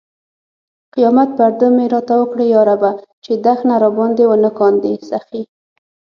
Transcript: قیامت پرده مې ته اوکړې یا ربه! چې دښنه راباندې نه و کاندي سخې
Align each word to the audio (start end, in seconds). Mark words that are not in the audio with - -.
قیامت 0.93 1.29
پرده 1.37 1.67
مې 1.75 1.85
ته 2.07 2.13
اوکړې 2.19 2.45
یا 2.55 2.61
ربه! 2.69 2.91
چې 3.23 3.31
دښنه 3.45 3.75
راباندې 3.83 4.25
نه 4.33 4.49
و 4.51 4.55
کاندي 4.59 4.93
سخې 5.09 5.41